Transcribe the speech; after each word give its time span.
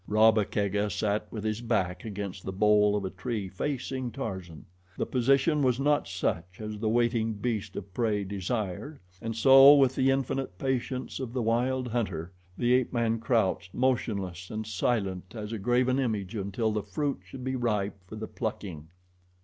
Rabba 0.07 0.45
Kega 0.45 0.89
sat 0.89 1.27
with 1.31 1.43
his 1.43 1.61
back 1.61 2.05
against 2.05 2.43
the 2.43 2.51
bole 2.51 2.95
of 2.95 3.05
a 3.05 3.11
tree, 3.11 3.47
facing 3.47 4.09
Tarzan. 4.09 4.65
The 4.97 5.05
position 5.05 5.61
was 5.61 5.79
not 5.79 6.07
such 6.07 6.59
as 6.59 6.79
the 6.79 6.89
waiting 6.89 7.33
beast 7.33 7.75
of 7.75 7.93
prey 7.93 8.23
desired, 8.23 8.97
and 9.21 9.35
so, 9.35 9.75
with 9.75 9.93
the 9.93 10.09
infinite 10.09 10.57
patience 10.57 11.19
of 11.19 11.33
the 11.33 11.43
wild 11.43 11.87
hunter, 11.89 12.31
the 12.57 12.73
ape 12.73 12.91
man 12.91 13.19
crouched 13.19 13.75
motionless 13.75 14.49
and 14.49 14.65
silent 14.65 15.35
as 15.35 15.53
a 15.53 15.59
graven 15.59 15.99
image 15.99 16.33
until 16.33 16.71
the 16.71 16.81
fruit 16.81 17.19
should 17.23 17.43
be 17.43 17.55
ripe 17.55 17.99
for 18.07 18.15
the 18.15 18.27
plucking. 18.27 18.87